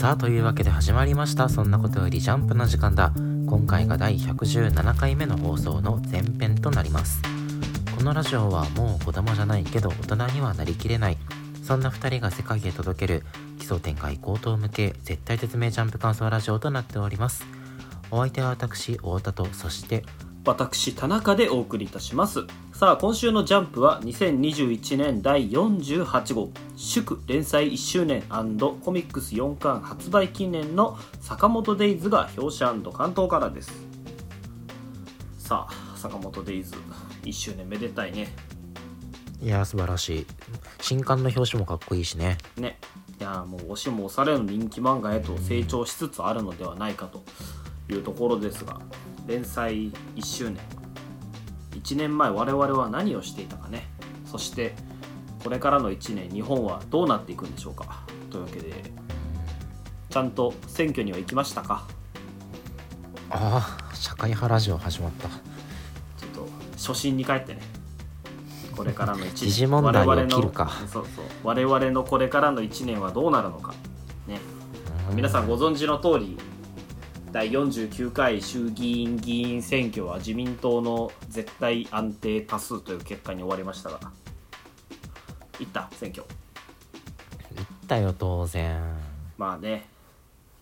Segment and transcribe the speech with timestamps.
[0.00, 1.50] さあというわけで始まりました。
[1.50, 3.12] そんなことよりジャンプの時間だ。
[3.46, 7.20] 今回が第117回目の放送の前編となります。
[7.94, 11.18] このラジオはもう子供じゃないけど大人にはなりきれない。
[11.62, 13.24] そんな2人が世界へ届ける
[13.58, 17.44] 奇想天外高等向け絶対絶命ジャンプ感想ラジオとなっております。
[18.10, 20.04] お相手は私太田とそして
[20.50, 22.40] 私田中でお送りいたします。
[22.72, 26.50] さあ今週の「ジャンプ」は2021年第48号。
[26.76, 28.24] 祝連載1周年
[28.82, 33.70] コミックス4巻発売記念の坂本デイズが表紙関東からです。
[35.38, 36.74] さあ坂本デイズ
[37.22, 38.34] 1周年めでたいね。
[39.40, 40.26] いや素晴らしい。
[40.80, 42.38] 新刊の表紙もかっこいいしね。
[42.56, 42.80] ね。
[43.20, 47.22] いやもう押しも押されの人気漫画へと成長しつつあるのではないかと
[47.90, 48.80] いうところですが
[49.26, 50.58] 連載1周年。
[51.72, 53.88] 1年前我々は何をしていたかね。
[54.24, 54.74] そして
[55.42, 58.02] これからの1年日本はどうなっていくんでしょうか。
[58.30, 58.84] というわけで
[60.08, 61.86] ちゃんと選挙には行きましたか？
[63.30, 65.28] ああ社会派ラジオ始まった。
[65.28, 67.62] ちょっと初心に帰ってね。
[68.76, 70.70] これからの1年時事問題を切るか。
[70.86, 71.24] そうそう。
[71.44, 73.74] 我々のこれからの1年はどうなるのか。
[74.26, 74.40] ね。
[75.14, 76.38] 皆さんご存知の通り
[77.32, 84.00] 第49回衆議院議員選挙は自民党の絶対安定多数という結果に終わりましたが。
[85.60, 85.88] いった？
[85.92, 86.22] 選挙。
[86.22, 86.24] い
[87.62, 88.82] ったよ当然。
[89.38, 89.86] まあね。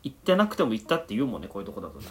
[0.05, 2.07] 行ってなくても行ったって言うもんねこういうとこだとね。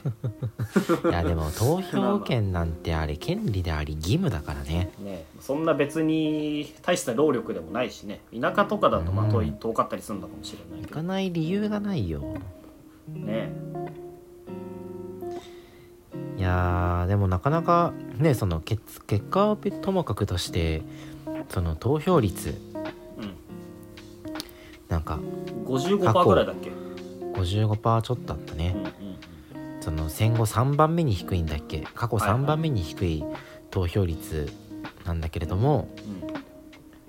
[1.10, 4.92] いやでも投票権なんてあれ権利であり義務だからね。
[5.00, 5.26] ね。
[5.40, 8.22] そんな別に大した労力でもないしね。
[8.40, 10.90] 田舎とかだとまあ遠い、遠かったりするんだかもしれないけど。
[10.90, 12.24] 行かない理由がないよ。
[13.08, 13.52] ね。
[13.96, 14.07] い
[16.48, 20.82] やでもなかなかねその結結果はともかくとして
[21.50, 22.60] その投票率、
[23.18, 23.34] うん、
[24.88, 25.20] なんか
[25.66, 26.72] 55%ぐらいだっけ
[27.40, 31.82] ？55%ちょっとあったね、うんうん、その戦後3番目に低いんだっけ？
[31.94, 33.24] 過去3番目に低い
[33.70, 34.52] 投票率
[35.06, 35.90] なんだけれども、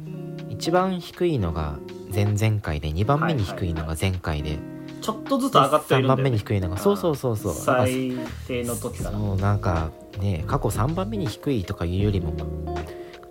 [0.00, 1.78] うん、一番低いのが
[2.12, 6.76] 前々回で2番目に低いのが前回で、はいはいはいちょっとずつ上がってるんだよ、ね、3番目に低いのが。
[6.78, 7.54] そうそうそうそう。
[7.54, 8.12] 最
[8.46, 12.34] 低の時からそうなんかね過去3番目に低いとかいうよりも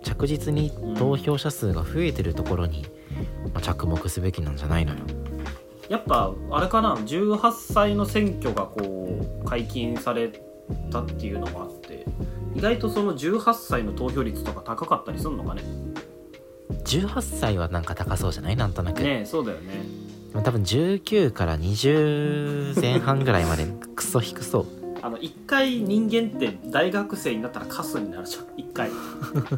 [0.02, 2.86] 着実に投票者数が増えてるところに、
[3.52, 4.98] まあ、着目すべきなんじゃないのよ。
[5.88, 10.30] やっぱあれかな？18歳の選挙がこう解禁され
[10.90, 12.04] たっていうのもあって
[12.54, 15.62] 意外とその18歳の投票率とか高かったりするのかね
[16.84, 18.56] ？18歳はなんか高そうじゃない？
[18.56, 19.02] なんとなく。
[19.02, 23.66] ねそうだよね多分19から20前半ぐらいまで
[23.96, 24.66] クソ低そう。
[25.00, 28.44] あの一回人間って大学生になったらカスになるじゃん。
[28.56, 28.90] 一回。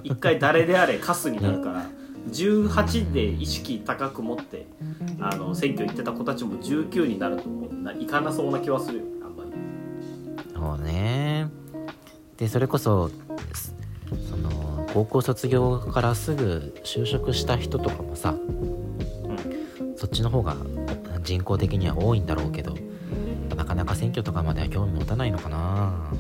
[0.05, 1.87] 一回誰であれカスになるから。
[2.31, 4.67] 18で意識高く持って
[5.21, 7.45] あの選挙行ってた子たちも19になると
[7.99, 9.05] いかなそうな気はするよ。
[9.25, 9.51] あんまり。
[10.55, 11.49] そうね。
[12.37, 13.11] でそれこそ
[14.29, 18.35] その高校卒業からすぐ就職した人とかもさ
[20.01, 20.57] そっちの方が
[21.23, 22.75] 人口的には多いんだろうけど
[23.55, 26.11] なかなか選挙とかまでは興味持たないのかな。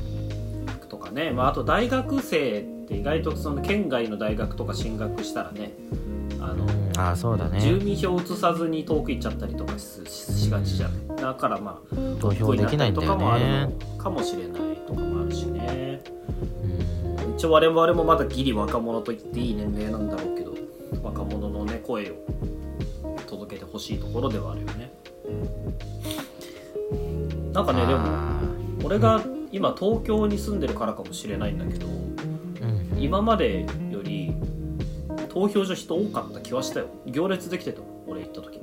[0.90, 5.72] とかね、まあ、あと大学生って意外とその県外の大学とか進学したらね
[6.38, 6.66] あの
[6.98, 7.58] あそうだね。
[7.58, 11.16] 住民票移さずに遠く行っちゃったりとかしがちじゃん。
[11.16, 13.74] だからまあ投票できないんだよね。
[13.96, 16.02] かもしれないとかもあるしね。
[17.34, 20.52] 一応我々もまだギリ若者と言っていい年齢なんだろうけど
[21.02, 22.14] 若者のね声を。
[22.44, 22.59] 届
[23.50, 24.92] けてほしいところではあるよね。
[27.52, 28.00] なんかねでも
[28.84, 29.22] 俺が
[29.52, 31.90] 今東京に住んでるからかもしれないんだけど、う
[32.96, 34.32] ん、今までより
[35.28, 36.86] 投票所人多かった気はしたよ。
[37.06, 38.60] 行列できてた俺行った時。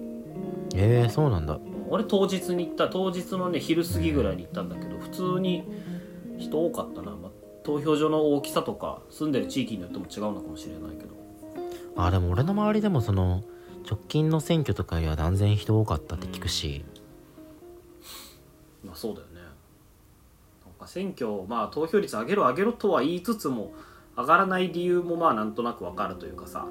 [0.76, 1.60] えー、そうなんだ。
[1.90, 5.64] 俺当日に行った当日のね昼過ぎぐらいに行ったんだけど普通に
[6.38, 7.32] 人多かったな、まあ、
[7.64, 11.16] 投票所の大きさとか住んでる地域によっても違うのかもしれないけど。
[11.96, 13.44] あでも俺の周りでもその
[13.90, 16.84] 直近の選挙とかよりは断然人多かったって聞くし、
[18.84, 19.36] まあそうだよね。
[20.66, 23.74] なんか選挙まあ投票率上げろ上げろとは言いつつも
[24.18, 26.68] 上がらない理由もまあなんとなくわかるというかさ。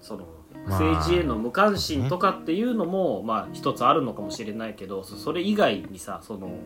[0.00, 0.26] その
[0.68, 6.58] 政治への無関心とかっていうのもまあ一つあるのかもしれないけどそれ以外にさその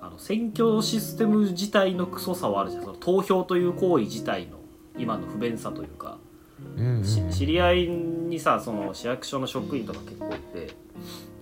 [0.00, 2.82] あの選挙システム自体のクソさはあるじゃん。
[2.82, 4.58] その投票という行為自体の
[4.98, 6.18] 今の不便さというか
[6.76, 10.74] うんうん、知り合いにさその市役所の職員とか結構いて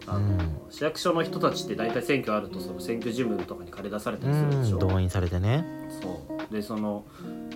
[0.06, 0.38] あの、うん、
[0.70, 5.64] 市役所の人たちって大体選挙あるとその選挙事務とかに借り出されたりするでしょ、うん、動員されてね。
[6.02, 6.52] そう。
[6.52, 7.04] でその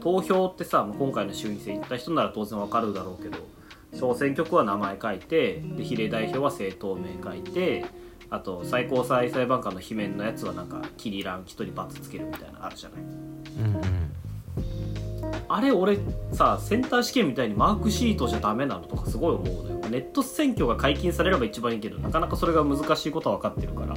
[0.01, 3.39] 投票ってさ今回の衆院選行った人なら当然わかるだろうけど
[3.93, 7.87] 小選挙区は名前書いてで比例代表は政党名書いて
[8.31, 13.01] あと最高裁裁判官の罷免のやつはなんかキリラン人にバツつけるみたいなのあるじゃない。
[13.01, 14.04] うんうん
[15.49, 15.99] あれ俺
[16.33, 19.75] さセンター試験みたいにマークシートじゃダメなのとかすごい思うのよ。
[19.91, 23.95] ネット選挙が解禁されれば一番いいけどなかなかそれが難しいことは分かってるから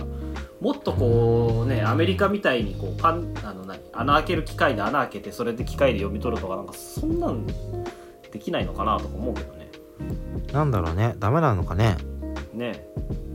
[0.61, 7.47] もっとこうねアメリカみたいにこうパンあの何穴開ける機械で穴開けてそれで機械で読み取るとかなんかそんなん
[8.31, 9.71] できないのかなとか思うけどね。
[10.53, 11.15] なんだろうね。
[11.17, 11.97] ダメなのかね。
[12.53, 12.85] ね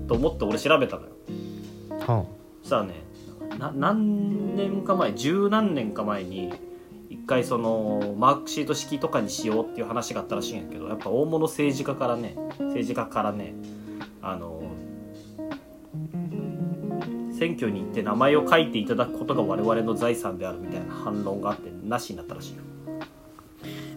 [0.06, 1.08] と思って俺調べたのよ。
[2.06, 2.26] は
[2.62, 2.94] そしたらね
[3.58, 6.52] な何年か前十何年か前に
[7.12, 13.52] 一回そのマークシート式とかにしようっていう話があったらしいんやけどやっぱ大物政治家からね政治家からね
[14.22, 14.62] あの
[17.38, 22.62] 選挙に行って名前を書いていただくことが我々の財産であるみたいな反論があってなしになったらしいよ、
[22.98, 23.04] あ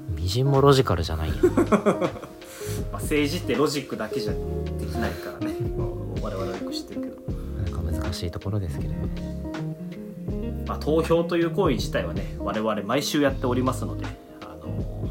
[0.10, 1.36] みじんもロジカルじゃないや
[2.92, 4.40] まあ、政治ってロジックだけじゃで
[4.86, 5.56] きないからね。
[6.22, 7.16] 我々はよく知ってるけど。
[7.64, 9.55] なんか難しいところですけれどね
[10.76, 14.06] まあ、投票という行為自体はね我々毎週やっておりますので、
[14.42, 15.10] あの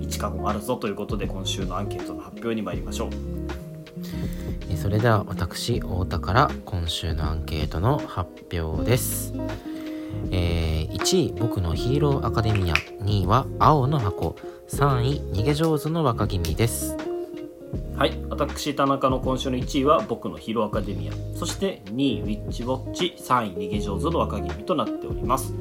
[0.00, 3.10] 一かもあるぞということで今週のアンケートの発表に参りましょう。
[4.70, 9.32] えそれでは私太田から今週のアンケートの発表です。
[10.30, 14.36] えー1位僕のヒーローアカデミア2位は青の箱
[14.68, 17.09] 3位逃げ上手の若君です。
[17.96, 18.18] はい。
[18.30, 21.12] 私田中の今週の1位は僕のヒーローアカデミア。
[21.36, 23.14] そして2位ウィッチウォッチ。
[23.18, 25.54] 3位逃げ上手の若君となっております。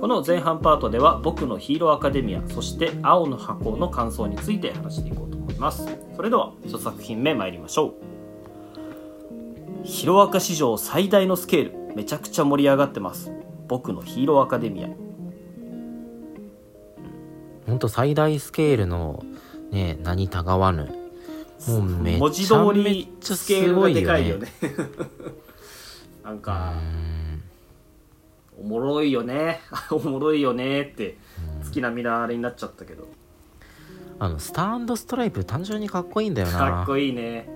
[0.00, 2.42] この前半パートでは僕のヒーローアカデミア。
[2.48, 5.88] そして青の箱の感想について話していこうと思います。
[6.14, 7.94] それでは1作品目参りましょう。
[9.84, 11.94] ヒロアカ史上最大のスケール。
[11.96, 13.32] めちゃくちゃ盛り上がってます。
[13.66, 14.88] 僕のヒーローアカデミア。
[17.66, 19.24] ほんと最大スケールの
[19.70, 20.97] ね何たがわぬ
[21.66, 24.46] もうめ文字通りスケールがでかいよね。
[24.46, 24.52] ね。
[26.24, 27.42] なんうかん
[28.60, 29.60] おもろいよね。
[29.90, 30.82] おもろいよね。
[30.82, 31.16] って
[31.62, 33.08] 月並みなあれになっちゃったけど。
[34.20, 36.58] あのスターストライプ単純にかっこいいんだよな。
[36.58, 37.48] かっこいいね。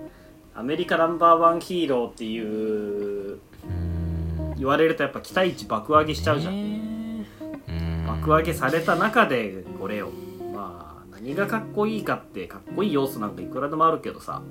[0.55, 7.25] アメリカナンバーワンヒーローっていううん言われるとやっぱ期待値爆上げしちゃうじゃん、
[8.07, 10.07] 爆上げされた中でこれを。
[10.07, 10.32] まあ
[11.23, 14.41] 何がかっこいいかってかっこいい要素なんかいくらでもあるけどさ、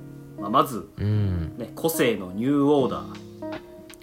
[0.41, 1.59] まあ、まず、うん。
[1.59, 3.13] ね、個性のニューオーダー。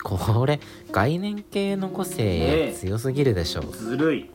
[0.03, 0.59] これ
[0.91, 2.73] 概念系の個ね性え。
[2.73, 4.29] 強すぎるでしょずるい。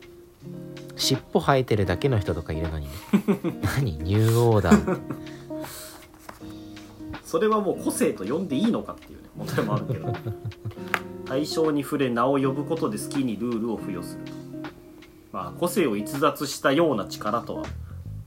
[0.96, 2.88] 尻尾生えてるだけの人とかいるのに。
[3.76, 3.98] 何？
[3.98, 4.98] ニューオーダー。
[7.24, 10.12] それはもう個性と呼んでいいのかっていうね問題もあるけど。
[11.24, 14.32] 対象に触れ名を呼ぶことで好きにルールを付与すると。
[15.32, 17.64] まあ個性を逸脱したような力とは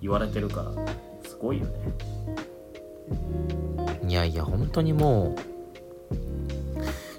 [0.02, 0.72] 言われてるから
[1.28, 1.72] すごいよね。
[4.08, 5.40] いやいや本当にもう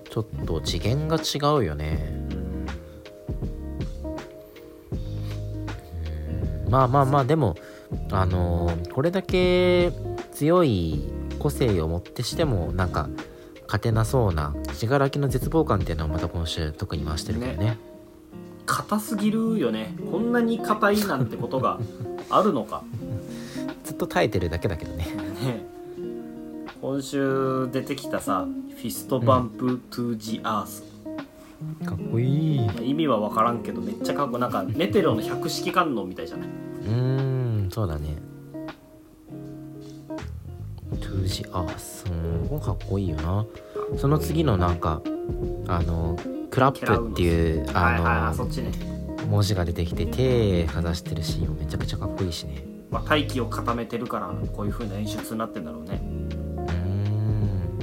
[0.08, 1.98] ちょっと次元が違うよね。
[6.66, 6.70] うん。
[6.70, 7.56] まあまあまあでも
[8.10, 9.92] あのーこれだけ
[10.32, 11.04] 強い
[11.38, 13.08] 個性を持ってしてもなんか
[13.66, 17.78] 勝てなそうな信楽の絶望感っていうのはまた今週特に回してるけどね
[18.78, 19.92] 硬すぎるよね。
[20.08, 21.80] こんなに硬いなんてことが
[22.30, 22.84] あるのか。
[23.82, 25.04] ずっと耐えてるだけだけどね。
[25.42, 25.66] ね。
[26.80, 28.46] 今週出てきたさ
[28.76, 30.84] Fist Bump to the Earth、
[31.84, 32.68] かっこいい。
[32.80, 34.40] う意味は分からんけどめっちゃかっこいい。
[34.40, 36.48] なんかメテロの百式観音みたいじゃない？
[36.86, 36.92] ー
[37.66, 38.14] んそうだね。
[40.90, 42.04] トゥージアース。
[42.50, 43.44] うんかっこいいよな。
[43.96, 45.02] その次のなんか
[45.66, 46.16] あの
[46.58, 52.64] クラップっていうあの文字が出てきて手かざしてるシーンもめちゃくちゃかっこいいしね。
[52.90, 56.00] まあ、大気を固めてるからこういう風な演出になってんだろうね。
[56.02, 57.78] うーん。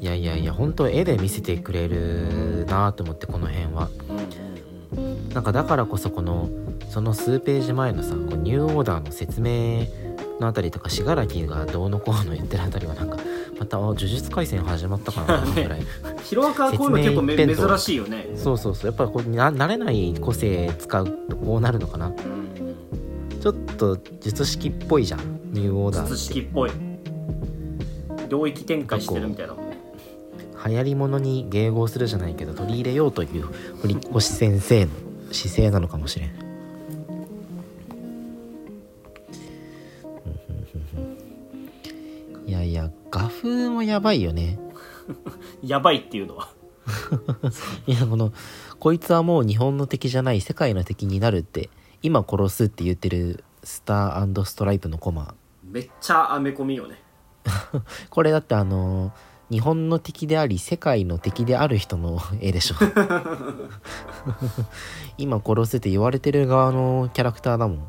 [0.00, 3.88] いやいやいや本当絵で見せてくれるなと思ってこの辺は。
[4.96, 6.48] うなんかだからこそこの
[6.88, 9.86] その数ページ前のさこうニューオーダーの説明
[10.40, 13.18] のあたりとか信楽がどうのこうの言ってるあたりはなんか
[13.58, 15.80] またあ呪術廻戦始まったかなぐらい
[16.22, 18.28] ヒロアカはこういうの結構珍しいよね。
[18.36, 18.86] そうそうそう。
[18.86, 22.06] やっぱりこうな慣れない個性使うとこうなるのかな。
[22.06, 23.40] うん。
[23.40, 25.40] ちょっと術式っぽいじゃん。
[25.52, 26.14] ニューオーダーって。
[26.14, 26.70] 筒式っぽい。
[28.28, 29.54] 領域展開してるみたいな。
[29.54, 29.78] もんね
[30.66, 33.48] 流行り物に迎合するじゃないけど取り入れようという
[33.80, 34.90] 堀越先生の
[35.30, 36.47] 姿勢なのかもしれん
[43.88, 44.58] やばいよね。
[45.62, 46.48] やばいっていうのは。
[47.86, 48.32] いやこの
[48.78, 51.70] こいつはもう日本の敵じゃない世界の敵になるって
[52.02, 55.34] 今殺すって言ってるスターストライプのコマ。
[55.64, 57.02] めっちゃアメコミよね。
[58.10, 59.12] これだってあの
[59.50, 62.74] 日本の敵であり世界の敵である人の絵でしょ。
[65.16, 67.88] 今殺せって言われてる側のキャラクターだもん。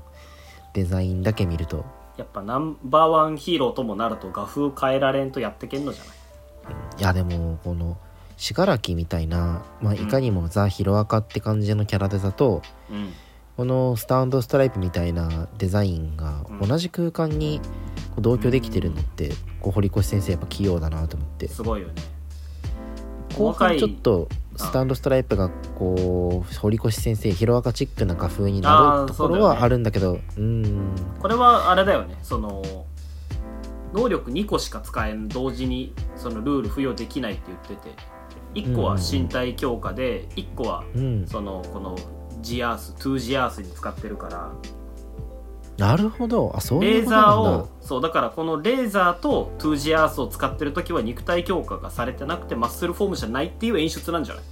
[0.73, 1.85] デザインだけ見ると
[2.19, 6.15] やっぱナンバーワンヒーローともなると画風変えられんとやってけんのじゃない？
[6.99, 7.97] いやでもこの
[8.35, 12.61] 信楽みたいな、まあ、いかにもザ・ヒロアカって感じのキャラデザと、
[12.91, 13.13] うん。
[13.55, 17.59] このスタンドストライプみたいなデザインが同じ空間に
[18.17, 21.47] 同居できてるのって、こう堀越先生やっぱ器用だなと思って。
[21.49, 21.93] すごいよね。
[23.38, 30.91] 後半ちょっとあスタンドストライプがこう堀越先生ヒロアカチックな画風になるところはあるんだけどうーん。
[31.19, 32.17] これはあれだよね。
[32.21, 32.61] その
[33.93, 37.95] 能力2個しか使えん同時にそのルール付与できないって言ってて
[38.53, 41.25] 1個は身体強化で1個はうん。
[41.27, 41.97] そのこの
[42.41, 44.51] ジアース2ジアースに使ってるから
[45.79, 46.51] なるほど。
[46.55, 54.43] あそういレーザーをそうだからこのレーザーと 2G アースを使ってる時は肉体強化がされてなくてマッスルフォームじゃないっていう演出なんじゃない？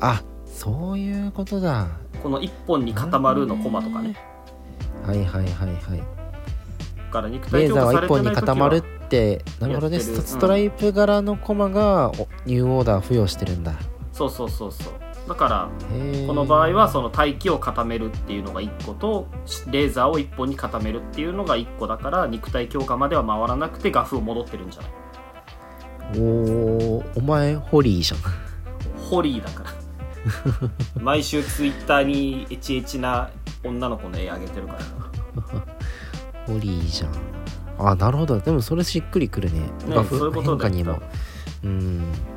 [0.00, 1.88] あそういうことだ。
[2.22, 4.16] この1本に固まるのコマとかね。
[5.04, 5.98] はいはいはいはい。
[5.98, 6.04] だ
[7.12, 10.00] から肉体レーザーは1強化されて本に固まるってなるほどね。
[10.00, 13.74] スストライプ柄のコマがおニューオーダー付与してるんだ。
[14.12, 14.92] そうそうそうそう
[15.28, 15.70] だから
[16.26, 19.28] この場合はその大気を固めるっていうのが1個と
[19.70, 24.90] レーザーを1本に固めるっていうのが1個だから肉体強化までは回らなくて画風戻ってるんじゃない。
[26.14, 29.02] おーお前ホリーじゃん。
[29.04, 29.82] ホリーだから
[31.00, 33.30] 毎週ツイッターにエチエチな
[33.64, 34.80] 女の子の絵あげてるから。
[36.46, 37.90] ホリーじゃん。
[37.90, 38.40] あなるほど。
[38.40, 39.60] でもそれしっくりくるね。
[39.60, 41.00] ね画風そういうこと変化にも。
[41.64, 42.31] うん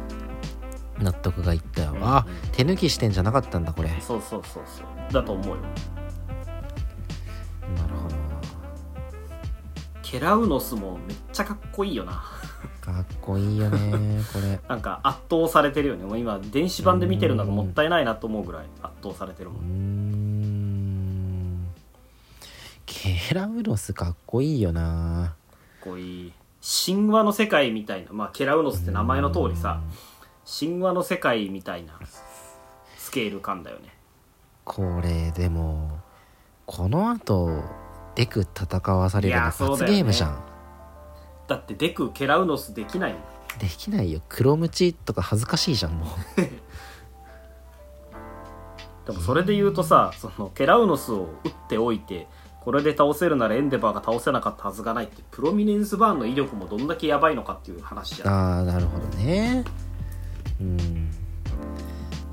[0.99, 1.95] 納得がいったよ。
[2.01, 3.89] あ手抜きしてんじゃなかったんだこれ。
[3.89, 5.13] なるそうそうそうそう。
[5.13, 5.61] だと思うよ。
[8.03, 8.15] ほど。
[10.01, 12.23] ケラウノスもめっちゃかっこいいよな。
[12.81, 14.59] かっこいいよね これ。
[14.69, 16.05] なんか圧倒されてるよね。
[16.05, 21.67] もう今電子版で見てるのがもったいないなと思うぐらい圧倒されてるもうん。
[22.85, 25.33] ケラウロスかっこいいよな。
[25.81, 26.33] かっこいい。
[26.85, 28.11] 神話の世界みたいな。
[28.13, 29.81] まあケラウノスって名前の通りさ
[30.45, 31.99] 神話の世界みたいな
[32.97, 33.95] スケール感だよね。
[34.63, 35.99] これでも
[36.65, 37.63] この後
[38.15, 40.43] デク戦わされるいの罰ゲームじゃん、
[41.47, 43.15] だってデクケラウノスできない
[43.59, 44.21] できないよ。
[44.27, 46.09] 黒ムチとか恥ずかしいじゃんもう。
[49.05, 52.27] でもそれで言うとさそのケラウノスを打っておいて
[52.61, 58.33] これで倒せるならエンデバーが倒せなかったはずがないってプロミネンスバーンの威力もどんだけやばいのかっていう話じゃん。
[58.33, 59.63] ああなるほどね
[60.59, 61.09] うん。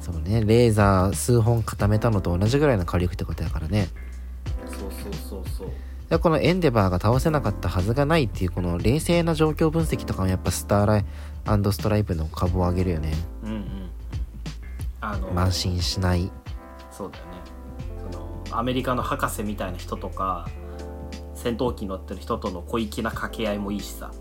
[0.01, 3.89] そうねレーザー数本固めたのと同じぐらいの火力ってことやからね。
[4.67, 5.69] そうそうそうそう。
[6.11, 11.05] でこのエンデバーが倒せなかったはずがないっていうこの冷静な状況分析とかもやっぱスターライ
[11.73, 13.13] ストライプの株を上げるよね。
[13.45, 13.91] うんうん。
[15.01, 16.31] あの慢心しない。
[16.91, 17.31] そうだよね。
[18.13, 20.49] そのアメリカの博士みたいな人とか
[21.35, 24.13] 戦闘機に乗ってる人との小粋な掛け合いもいいしさ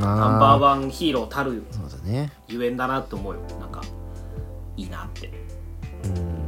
[0.00, 2.32] かナンバーワンヒーローたるそうだね。
[2.48, 3.40] ゆえんだなって思うよ。
[3.60, 3.82] なんか
[4.76, 5.30] いいなって。
[6.04, 6.46] うん。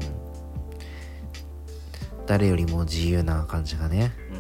[2.26, 4.12] 誰よりも自由な感じがね。
[4.32, 4.34] う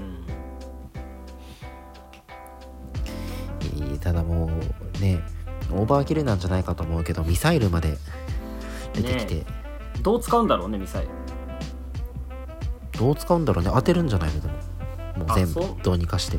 [3.82, 3.88] ん。
[3.90, 4.48] いいただもう
[5.00, 5.20] ね
[5.70, 7.96] オーバーキルなんじゃないかと思うけどミサイルまで
[8.92, 9.44] 出てきて、ね
[10.02, 11.08] どう使うんだろうねミサイル。
[12.98, 13.70] どう使うんだろうね。
[13.74, 14.40] 当てるんじゃないの？
[14.40, 14.54] でも。
[15.26, 16.38] もう全部どうにかして。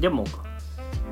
[0.00, 0.24] でも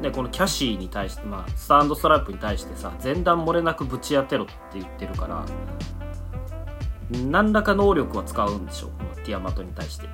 [0.00, 5.44] ねこのキャシーに対してまあスタンドストライプに対してさ前段漏れなくぶち当てろって言ってるから
[7.10, 10.06] 何らか能力は使うんでしょうこのティアマトに対して。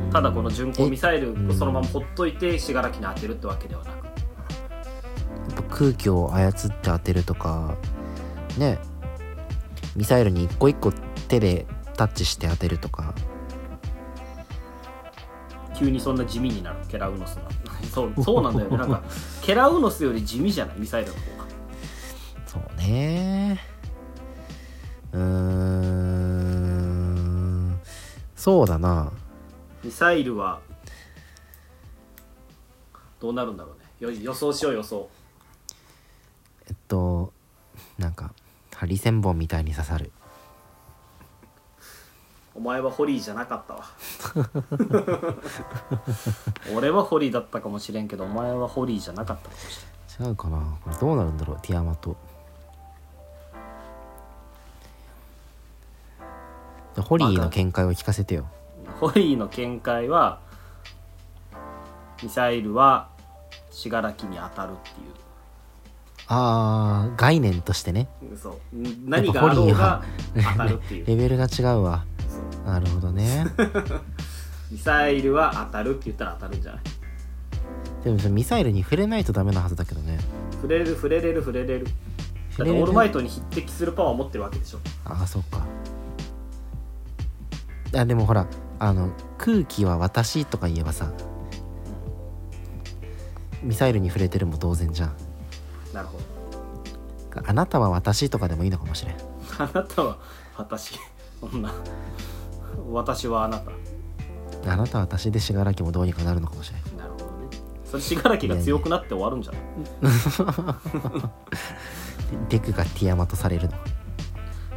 [0.00, 0.10] うん。
[0.10, 1.50] ただこの巡航ミサイルうん。
[1.50, 3.94] をそのままほっといて信楽に当てるってわけではなく。
[3.96, 4.02] や
[5.60, 7.76] っぱ空気を操って当てるとか
[8.58, 8.78] ね
[9.94, 10.92] ミサイルに一個一個
[11.28, 11.66] 手で
[11.96, 13.14] タッチして当てるとか。
[15.76, 16.76] 急にそんな地味になる。
[16.88, 17.42] ケラウノスが
[17.92, 18.76] そうそうなんだよね。
[18.82, 19.02] なんか
[19.42, 20.78] ケラウノスより地味じゃない？
[20.80, 21.26] ミサイルの方が。
[22.46, 23.60] そうね。
[25.12, 25.26] うーん。
[28.34, 29.12] そうだな。
[29.82, 30.60] ミサイルは
[33.20, 33.86] どうなるんだろうね。
[33.98, 35.08] よ予想しよう予想。
[36.68, 37.32] えっと
[37.98, 38.32] なんか
[38.74, 40.10] ハリセンボンみたいに刺さる
[42.56, 43.84] お前はホリーじゃなかったわ。
[46.74, 49.80] 俺はホリーだったかもしれんけどお前はホリーじゃなかったかもし
[50.18, 50.30] れん。
[50.30, 50.78] 違うかな？
[50.82, 51.58] これどうなるんだろう？
[51.60, 52.16] ティアマト
[57.02, 58.48] ホリーの見解を聞かせてよ。
[59.00, 60.38] ホリーの見解は
[62.22, 63.10] ミサイルは
[63.70, 65.06] 信楽に当たるっていう。
[66.28, 68.08] ああ概念としてね。
[68.42, 68.54] そう。
[69.04, 70.02] 何があろうが
[70.34, 71.06] 当たるっていう。
[71.06, 72.06] レベルが違うわ
[72.66, 73.46] なるほどね。
[74.70, 76.82] ミサイルは当たるって言ったら当たるんじゃない？
[78.04, 80.18] でもそのミサイルに触れないとダメなはずだけどね。
[80.52, 81.86] 触れる触れれる触れれる。
[82.58, 84.78] だってオールマイトに匹敵するパワーを持ってるわけでしょ。
[85.04, 85.64] ああそっか。
[87.94, 88.46] あでもほら
[88.78, 91.10] あの空気は私とか言えばさ
[93.62, 95.12] ミサイルに触れてるも同然じゃん。
[95.92, 96.24] なるほど。
[97.48, 99.16] あなたは私とかでもいいのかもしれん。
[99.58, 100.18] あなたは
[100.56, 100.98] 私
[101.40, 101.72] そんな
[102.92, 103.70] 私はあなた。
[104.72, 107.30] あなたは私で信楽もどうにかなるのかもしれんなるほどね。
[107.84, 109.62] それ信楽が強くなって終わるんじゃない？
[112.48, 113.74] デクがティアマとされるの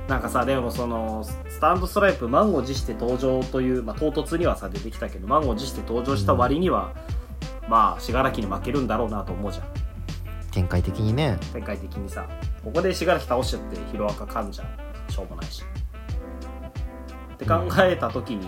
[0.07, 6.93] なんかさでもそのスタンドストライプ満を持して登場という、まあ、唐突にはさ出てきたけど満を持して登場した割には、
[7.67, 9.65] まあ信楽に負けるんだろうなと思うじゃん。
[10.51, 11.37] 展開的にね。
[11.53, 12.27] 展開的にさ
[12.63, 14.65] ここで信楽倒しちゃってヒロアカ噛んじゃ
[15.09, 15.63] しょうもないし
[17.39, 18.47] って考えた時に、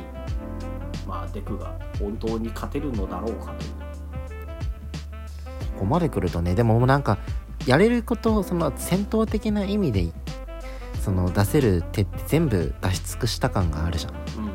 [1.07, 3.63] まあデクが本当に勝てるのだろうかと。
[3.63, 3.71] いう
[5.75, 7.17] ここまで来るとねでももうなんか
[7.65, 10.12] やれることその戦闘的な意味で
[11.00, 14.13] その出せる手って全部出し尽くした感があるじゃん。
[14.13, 14.51] うんうん。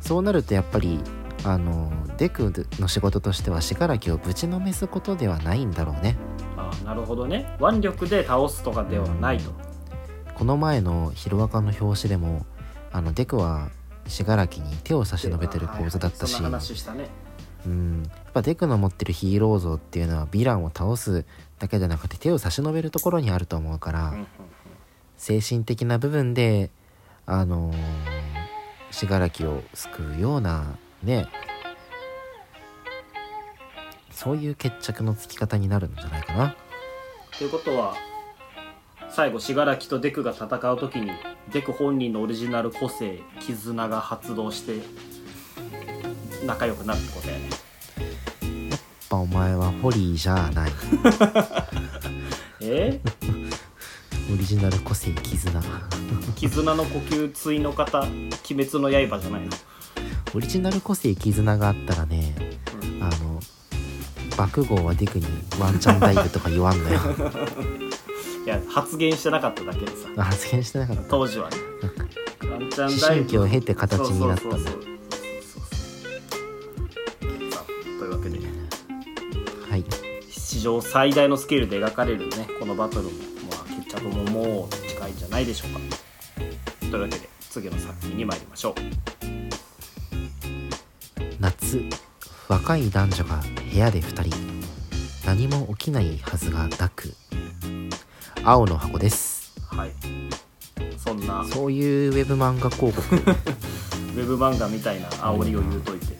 [0.00, 1.00] そうなるとやっぱり
[1.44, 6.16] あのデクの仕事としては信楽をぶちのめすことではないんだろうね。
[6.56, 7.56] ああなるほどね。
[7.60, 9.52] 腕力で倒すとかではないと、
[10.34, 12.44] この前のヒロアカの表紙でも
[12.96, 13.68] あのデクは
[14.06, 21.26] 信楽に手を差し伸べてる構図だったし、うん、やっぱデクの持ってるヒーロー像っていうのはヴィランを倒す
[21.58, 24.26] だけじゃなくて手を差し伸べるところにあると思うから、うんうん
[25.18, 26.70] 精神的な部分で
[27.24, 27.72] あの
[28.90, 31.26] 信楽を救うようなね。
[34.10, 36.54] そういう決着のつき方になるんじゃないかな。
[37.38, 37.94] ということは
[39.10, 41.10] 最後信楽とデクが戦う時に
[41.52, 44.82] デク本人のオリジナル個性絆が発動して
[46.44, 47.48] 仲良くなるってことやね
[48.70, 50.70] やっぱお前はホリーじゃない。
[52.60, 53.00] え？
[54.32, 55.62] オリジナル個性絆。
[56.34, 58.08] 絆の呼吸対の方鬼
[58.64, 59.50] 滅の刃じゃないの。
[60.34, 62.34] オリジナル個性絆があったらね
[62.82, 63.02] うん。
[63.02, 63.40] あの
[64.36, 65.26] 爆豪はデクに
[65.58, 67.00] ワンチャンダイブとか言わんのよ
[68.46, 70.08] いや発言してなかっただけでさ。
[70.16, 71.02] あ発言してなかった。
[71.08, 71.56] 当時はね。
[72.48, 74.56] ワンチャン思ダイブ春期を経て形になったんだ。
[74.56, 74.82] そうそうそうそう。
[77.50, 77.66] さあ
[77.98, 78.38] というわけで。
[79.68, 79.84] はい。
[80.30, 85.80] 史上最大のスケールで描かれるねこのバトルも、まあ、決着ももう近いんじゃないでしょうか。
[86.82, 88.74] というわけで次の作品に参りましょう。
[91.40, 91.82] 夏
[92.46, 94.36] 若い男女が部屋で2人。
[95.26, 97.12] 何も起きないはずがなく
[98.48, 99.52] 青の箱です。
[99.68, 99.90] はい。
[100.96, 101.42] そんな。
[101.42, 103.02] ウそういうウェブ漫画広告。
[104.20, 106.16] ェブ漫画みたいな煽りを言うといて。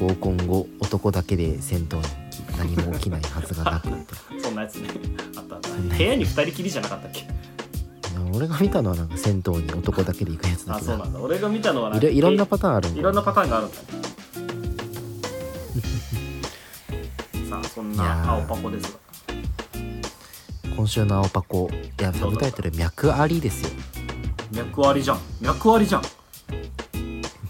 [0.00, 2.02] 合コン後男だけで銭湯に
[2.76, 3.88] 何も起きないはずがなく
[4.42, 4.88] そんなやつね。
[5.36, 5.54] あった。
[5.54, 7.28] あった部屋に二人きりじゃなかったっけ？
[8.34, 10.92] 俺が見たのはなんか銭湯に男だけで行くやつだけど。
[10.94, 11.20] あそうなんだ。
[11.20, 13.82] 俺が見たのはなんいかろいろんなパターンあるんだいろんなパターンがあるんだね。
[17.48, 19.07] さあそんな青パコですが
[20.88, 21.68] 今週の青パコ
[22.00, 23.70] いやサブタイトル「脈あり」ですよ。
[24.50, 25.20] 脈割りじゃん。
[25.38, 26.02] 脈割りじゃん。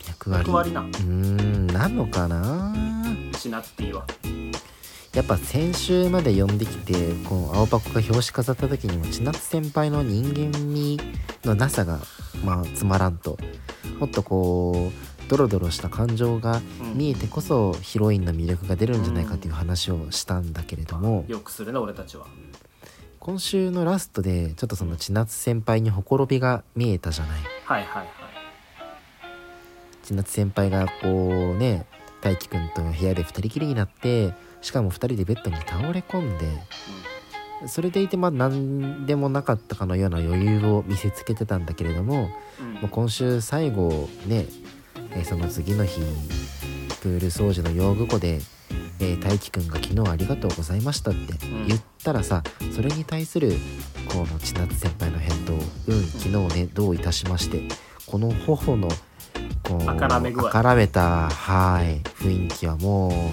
[0.08, 0.74] 脈あり脈割り。
[0.74, 2.74] なうーんなのかな？
[3.36, 4.04] シナッティは
[5.14, 10.98] やっぱ先週まで読んできてこの青パコが表紙飾った時にも千夏先輩の人間味
[11.44, 12.00] のなさが
[12.44, 13.38] まあつまらんと。
[14.00, 21.24] もっとこうドロドロした感情がうん見えてこそヒロインの魅力が出るんじゃないかという話をしたんだけれども。
[21.28, 22.26] よくするね俺たちは
[23.28, 27.40] 今週のラストでちょっとその千夏先輩にほころびが見えたじゃない。
[27.62, 28.08] はいはいはい。
[30.02, 31.84] 千夏先輩がこうね
[32.22, 36.46] 大輝くんと部屋で2人きりになってしかも2人でベッドに倒れ込んで
[37.66, 42.66] それでいてまあ何でもなかったかのような余裕を見せつけてたんだけれどもうん。
[42.66, 44.46] うんもう今週最後ね、
[45.10, 46.00] えーその次の日
[47.02, 48.40] プール掃除の用具庫で、
[49.00, 51.34] えー大輝くんが「昨日ありがとうございました」って
[51.66, 52.42] 言ったらさ、
[52.74, 53.52] それに対する
[54.08, 55.52] この千夏先輩の返答
[55.88, 57.68] 「うん昨日ねどういたしまして」
[58.06, 58.88] この頬の
[59.62, 60.48] こうあからめ具合。
[60.48, 63.32] あからめたはい雰囲気はも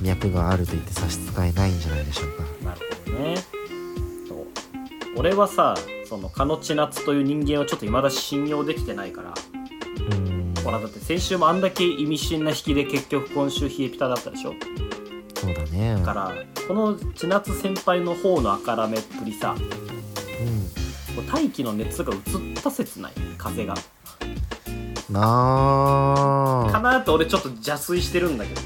[0.00, 2.42] う脈があると言って差し支えないんじゃないでしょうか。
[2.64, 3.36] なるほどね。
[4.28, 4.46] そう。
[5.16, 5.74] 俺はさ
[6.08, 9.30] そのかの千夏という人間をちょっと未だ信用できてないから。
[9.30, 10.33] うーん
[10.64, 14.54] ほらだって先週もあんだけ意味深な引きで結局今週冷えピタだったでしょ？
[15.34, 15.94] そうだね。
[15.96, 16.32] だから
[16.66, 21.26] この千夏先輩の方のあからめっぷりさうん。
[21.30, 22.20] 大気の熱が移っ
[22.62, 23.12] た説ない？
[23.36, 23.74] 風が。
[25.10, 26.72] なあ。
[26.72, 28.62] かなって俺ちょっと邪推してるんだけど。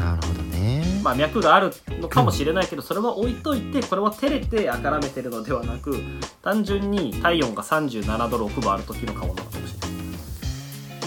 [0.00, 0.84] なるほどね。
[1.02, 5.98] まあ脈があるのかもしれないけどそれは置いといてこれは照れてあからめてるのではなく
[6.42, 9.89] 単純に体温が37度6分ある時の顔なのかもしれない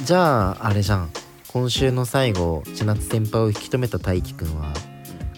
[0.03, 1.09] じゃああれじゃん。
[1.47, 4.73] 今週の最後千夏先輩を引き止めた大輝くんは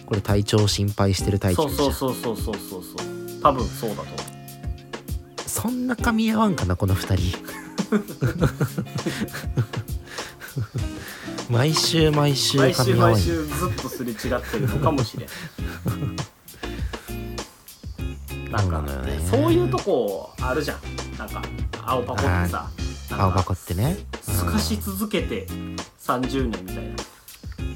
[0.06, 1.92] これ体調を心配してる大輝そうくんじゃん。
[1.92, 2.82] そうそうそうそうそう。
[2.82, 4.16] そう多分そうだと思う。
[5.46, 7.38] そんな噛み合わんかなこの二人。
[11.48, 15.28] 毎週毎週毎噛み合わん毎週ずっとすれ違ってるのかもしれん。
[18.50, 19.28] なんかそうなのよね。
[19.30, 20.80] そういうとこあるじゃん。
[21.16, 21.40] なんか
[21.84, 22.68] 青パコってさ
[23.10, 23.96] 青箱ってね。
[24.22, 25.46] すかし続けて
[26.00, 26.96] 30年みたいな。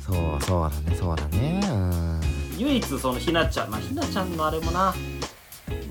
[0.00, 1.60] そうそうだねそうだね。
[1.70, 2.20] うん。
[2.58, 4.94] 唯一そのひなちゃんまあひなちゃんのあれもな。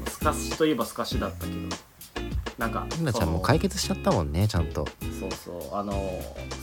[0.08, 1.60] すかしといえばすかしだったけど。
[2.58, 4.86] なんかひなちゃんも解決しちゃったもんねちゃんと。
[5.20, 5.76] そうそう。
[5.76, 5.94] あの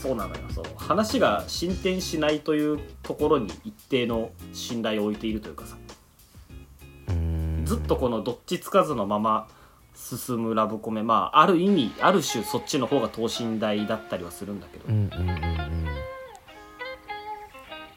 [0.01, 0.41] そうなのよ。
[0.53, 0.65] そう。
[0.77, 5.75] 話が進展しないというところに一定の信頼を置いているというかさ。
[7.09, 7.63] うん。
[7.65, 9.47] ずっとこのどっちつかずのまま
[9.97, 11.03] 進むラブコメ。
[11.03, 15.87] まあある意味ある種そっちの方が等身大だったりはするんだけど、うんうんうんうん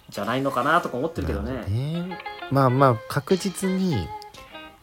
[0.08, 1.64] じゃないのかなとか思ってるけどね。
[1.68, 2.18] ね。
[2.50, 4.08] まあまあ確実に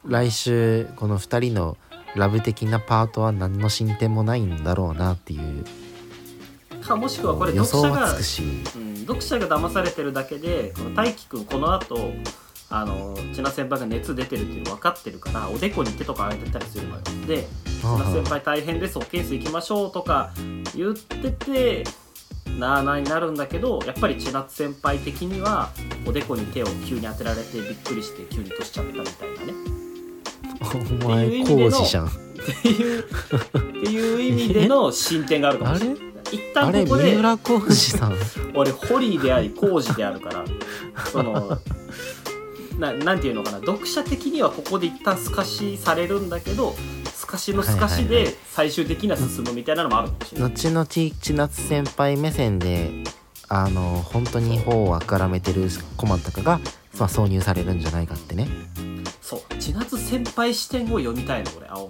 [0.05, 1.75] 来週この2人の
[2.15, 5.65] ラブ的なパートは何の進展もないんだろうなっていう。
[6.81, 8.43] かもしくはこれ予読者が想はつくし。
[8.77, 12.13] うん、読者が騙されてるだけでこの大輝くんこの後
[12.69, 17.01] あの千奈先輩が熱出てるっていうの分かってるからおでこに手とか当てたりするのよ。
[17.25, 20.31] で千奈先輩大変ですおケース行きましょうとか
[20.75, 21.83] 言ってて
[22.59, 25.69] なあなあになるんだけどやっぱり千夏先輩的には
[26.05, 29.53] おでこに手を急に当てられてびっくりして急に年しちゃったみたいなね。
[31.03, 32.07] お前っていう意味での講師じゃん。
[32.07, 32.09] っ
[32.63, 35.97] ていうっていう意味での進展があるかもしれない。
[36.29, 38.15] 一旦ここで三浦講師さん？
[38.53, 40.43] 俺ホリーであり工事であるから
[41.11, 41.57] その
[42.77, 46.75] ななんていうのかな読者的にはここで一旦透かしされるんだけど
[47.15, 52.91] 透かしの透かしで最終的には進むみたいなのもあるかもしれない、後々千夏先輩目線で
[53.49, 56.59] あの本当に頬をあからめてるコマンとかが、
[56.99, 58.47] まあ、挿入されるんじゃないかってね。
[59.21, 59.55] そう。
[59.55, 61.89] 千夏先輩視点を読みたいの俺青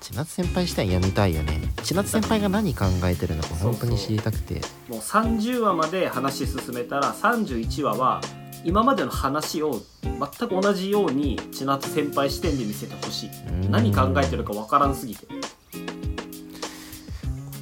[0.00, 1.60] 千夏先輩視点読みたいよね。
[1.82, 4.60] 千夏先輩が何考えてるのか本当に知りたくて。
[4.88, 8.20] もう30話まで話進めたら31話は
[8.64, 13.30] 今までの話を全く同じように千夏先輩視点で見せてほしい。
[13.64, 13.70] うん。
[13.70, 15.26] 何考えてるかわからんすぎて。
[15.26, 15.32] こ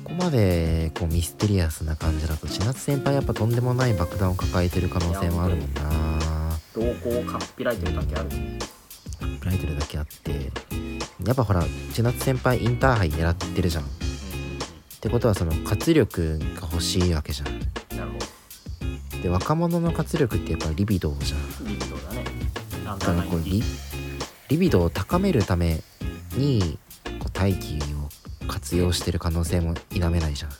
[0.04, 5.80] こまでこうミステリアスな感じだと千夏先輩やっぱとんでもない爆弾を抱えてる可能性もあるもんな。
[6.74, 8.28] 動向をかっぴらいてるだけある。
[9.40, 10.52] プライドルだけあって。
[11.24, 13.84] やっぱほら千夏先輩インターハイ狙ってるじゃん。
[13.84, 13.86] っ
[15.00, 17.48] てことはその活力が欲しいわけじゃん
[19.22, 21.64] で若者の活力ってやっぱリビドーじゃん。
[21.64, 22.24] どリビドーだね。
[22.85, 23.62] だからこうリ
[24.48, 25.80] リビドーを高めるため
[26.37, 26.78] に
[27.20, 30.50] こう大気を活用してる可能性も否めないじゃん。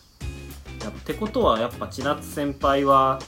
[0.83, 3.19] やってことはやっぱ千夏先輩は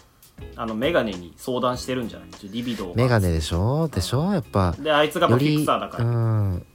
[0.57, 2.29] あのメガネに相談してるんじゃない？
[2.44, 3.88] リビドーがメガネでしょ？
[3.88, 4.33] でしょ？
[4.33, 6.66] やっぱであいつがフィクよりサーだから、うん。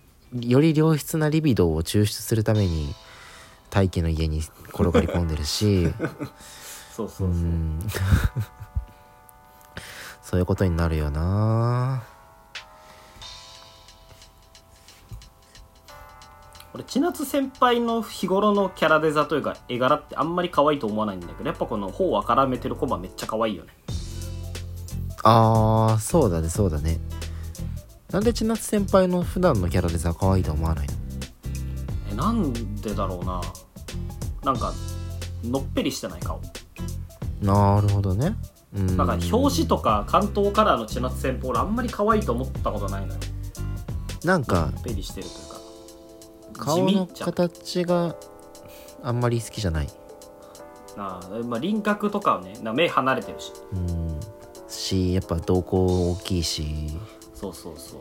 [0.42, 2.94] より良質なリビドーを抽出するために
[3.70, 5.88] 大気の家に転がり込んでるし
[6.96, 7.80] そうそううそう、ん。
[10.22, 12.04] そういうことになるよな。
[16.74, 23.74] 俺千夏先輩の日頃のキャラデザというか絵柄ってあんまり可愛いと思わないんだけどやっぱこの頬を絡めてるコマめっちゃ可愛いよね。
[25.24, 27.00] あーそうだねそうだね。
[28.12, 30.94] なんで千夏先輩の普段のキャラデザ可愛いと思わないの？
[32.12, 33.42] えなんでだろうな。
[34.44, 34.72] なんか
[35.44, 36.40] のっぺりしてない顔
[37.42, 38.36] なるほどね。
[38.76, 38.98] うん。
[38.98, 43.20] なんか表紙とか関東カラーの千夏先輩俺あんまり可愛いと思ったことないのよ。
[44.24, 46.66] なんかのっぺりしてるというか。
[46.66, 48.16] 顔の地味じゃん形が
[49.04, 49.88] あんまり好きじゃない。
[50.98, 53.54] なあ、まあ、輪郭とかはねな目離れてるし。
[53.74, 54.20] うん。
[54.68, 56.66] しやっぱ瞳孔大きいし。
[57.34, 58.00] そうそうそう。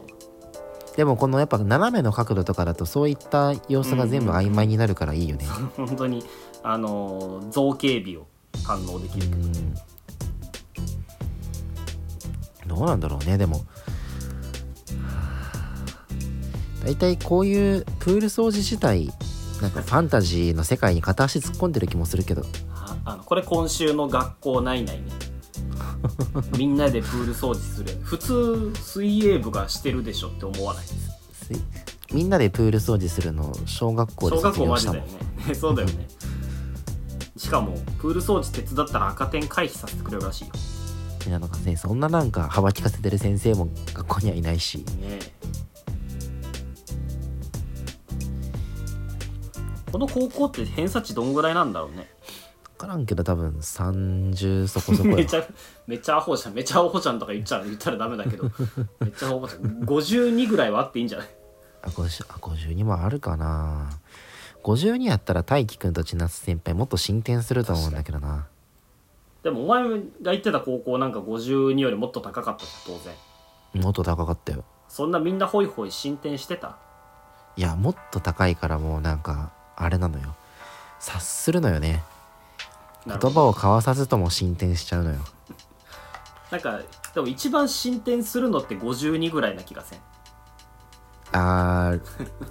[0.96, 5.46] でもこのやっぱ斜めの角度とかだとそういった様子が全部曖昧になるからいいよね。
[5.77, 6.24] 本当に
[6.64, 8.27] あのー造形美を
[8.68, 9.26] 堪能できる。
[9.28, 9.74] けどうん。
[12.68, 13.64] どうなんだろうねでも。
[16.85, 19.11] 大体こういうプール掃除自体
[19.61, 22.42] なんかファンタジーの世界に片足突っ込んでる気もするけど。
[22.74, 25.02] ああのこれ今週の学校内々ね
[26.57, 27.98] みんなでプール掃除する。
[28.02, 30.94] 普通水泳部がしてるでしょって思わないす。
[32.12, 35.02] みんなでプール掃除するの小学校で小学卒業したもん。
[35.02, 35.54] 校マジだよね。
[35.57, 36.17] そうだよね
[37.38, 40.53] しかもプール掃除手伝ったら赤点回避させてくれるらしいよ。
[41.27, 44.79] いやなんかねそんななんか幅利かせてる先生も学校にはいないし。
[44.79, 45.33] ねえ。
[49.92, 52.11] この高校って偏差値どんぐらいなんだろうね。
[52.77, 55.46] 分からんけど多分30そこそこや めちゃ
[55.87, 56.55] めっちゃアホじゃん。
[56.55, 58.44] めっちゃアホじゃんとか言っちゃ言ったらダメだけど。
[59.01, 59.62] めっちゃアホじゃん。
[59.85, 61.29] 52ぐらいはあっていいんじゃない？
[61.83, 63.90] あ50あ52もあるかな
[64.68, 68.46] 52やったら大輝くんと千夏先輩もっと進展すると思うんだけどな。
[69.42, 69.83] でもお前
[70.20, 73.14] が行ってた高校なんか52よりもっと高かったじゃん当然。
[73.83, 74.64] もっと高かったよ。
[74.88, 76.76] そんなみんなホイホイ進展してた？
[77.57, 80.37] いやもっと高いからもうなんかあれなのよ。
[81.00, 82.02] 察するのよね。
[83.07, 85.20] 言葉を交わさずとも進展しちゃうのよ
[86.50, 86.81] なんか
[87.14, 89.98] でも一番進展するのって52ぐらいな気がせん
[91.33, 92.01] あー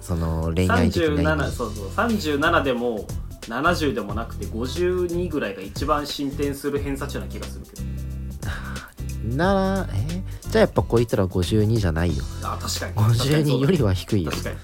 [0.00, 1.88] その恋愛的な意37味そうそう。
[1.88, 3.06] 37でも
[3.42, 9.36] 70でもなくて52ぐらいが一番進展する偏差値な気がするけど。
[9.36, 12.24] ならえじゃあやっぱこいつら52じゃないよ。
[12.42, 12.94] あ確かに。
[13.14, 14.30] 52よりは低いよ。
[14.30, 14.56] 確かに。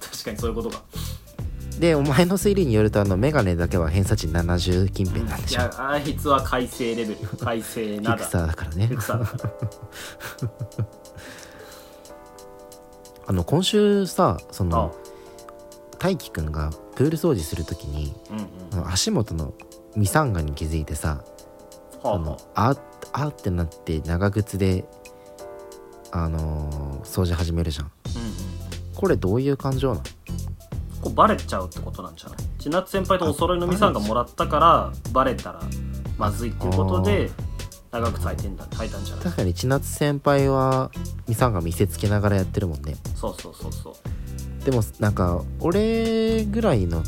[0.00, 0.82] 確かにそういうことか。
[1.78, 5.62] でお前の推理によるとあのメガネだけは偏差値70近辺なんでいしょ。
[5.62, 7.16] やあいつは改正レベル。
[7.38, 8.88] 改正なだピクサーだからね。
[8.88, 9.50] ピクサーだから
[13.26, 14.66] あの今週さそあ。
[14.66, 14.94] の
[15.98, 18.88] 大輝くんがプール掃除するときにうんうん。
[18.88, 19.54] 足元の
[19.96, 21.24] ミサンガに気づいてさ
[22.02, 22.16] はあ。
[22.16, 22.76] そのあ
[23.12, 24.84] あってなって長靴で
[26.12, 27.90] あのー掃除始めるじゃん。
[28.16, 28.30] うんうん。
[28.94, 30.02] これどういう感情なの？
[31.02, 32.38] こうバレちゃうってことなんじゃない？
[32.58, 35.60] 千夏先輩とお揃いのみさんがもらったからバレたら
[36.18, 37.30] まずいっていうことで
[38.00, 39.24] 長くてんだたんじゃない？
[39.24, 40.90] 確かに千夏先輩は
[41.28, 42.96] ミサンガ見せつけながらやってるもんね。
[43.14, 44.64] そうそうそうそう。
[44.64, 47.02] でもなんか俺ぐらいの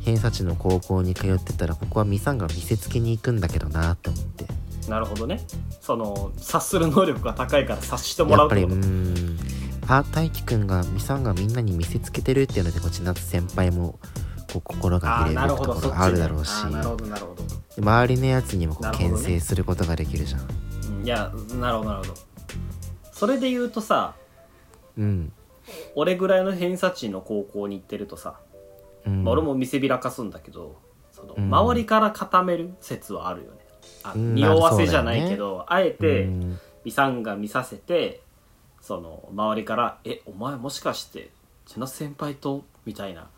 [0.00, 4.46] 偏差値の高校に通ってたらここはミサンガ見せつけに行くんだけどなって思って。
[4.88, 5.40] なるほどね。
[5.80, 9.42] その察する能力が高いから察してもらやっぱりうーうって
[9.82, 9.98] ことん。
[9.98, 13.98] あ大輝くんがミサンガみんなに見せつけてるっていうのでこう千夏先輩も
[14.52, 16.50] こう心があー揺れるところがあるだろうし、
[17.78, 22.14] 周りのやつにもこう牽制することができるじゃん、うんいやなるほどなるほど。
[23.12, 24.14] それで言うとさ
[24.96, 25.32] うん。
[25.94, 28.40] 俺ぐらいの偏差値の高校に行ってるとさ、
[29.06, 29.24] うん。
[29.24, 30.76] まあ俺も見せびらかすんだけど
[31.12, 31.44] そのうん。
[31.54, 33.58] 周りから固める説はあるよね。
[34.02, 36.58] あうん匂わせじゃないけど、あえてうん。
[36.84, 38.20] ミサンが見させて
[38.80, 41.30] その周りから「えお前もしかして
[41.66, 43.28] 千夏先輩と?」みたいな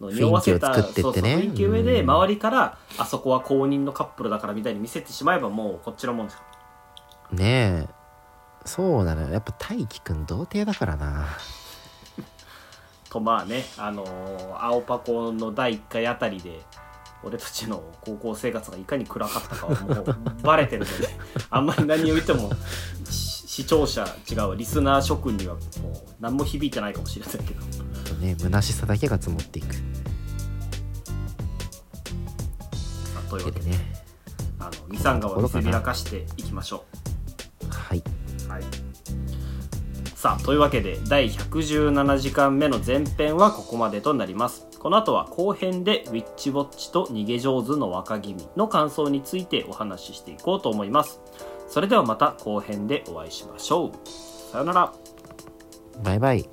[0.00, 1.34] の匂わせた雰囲気を作ってってね。
[1.34, 2.10] そうそう雰囲気上でうん。
[2.10, 7.88] 周りから「あそこは公認のカップルだから」みたいに見せてしまえばもうこっちのもんじゃんねえ。
[8.64, 9.28] そうなのよ。
[9.32, 11.26] やっぱ大輝くん童貞だからな。
[13.10, 16.60] とまあねあのー青パコの第1回あたりで
[17.22, 21.08] 俺たちの高校生活がいかに暗かったかはもうバレてるので
[21.50, 22.50] あんまり何を言っても
[23.08, 25.62] し視聴者違うわリスナー諸君にはもう
[26.20, 27.62] 何も響いてないかもしれないけど
[28.16, 29.74] ね虚しさだけが積もっていく
[33.14, 33.78] まあというわけでね
[34.58, 36.84] あのミサンガを見せびらかしていきましょ
[37.68, 38.50] はい、う。
[38.50, 38.62] はい、
[40.14, 44.66] さあというわけで第117時間目の前編はここまでとなります。
[44.78, 51.20] この後は後編でウィッチウォッチと逃げ上手の若君の感想についてお話ししていこうと思います。
[51.68, 53.92] それではまた後編でお会いしましょう。
[54.52, 54.92] さよなら。
[56.04, 56.48] バイバイ